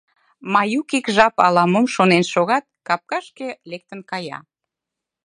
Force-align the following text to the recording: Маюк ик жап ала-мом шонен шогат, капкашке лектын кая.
Маюк 0.53 0.89
ик 0.97 1.05
жап 1.15 1.35
ала-мом 1.45 1.85
шонен 1.95 2.23
шогат, 2.33 2.65
капкашке 2.87 3.49
лектын 3.69 3.99
кая. 4.11 4.39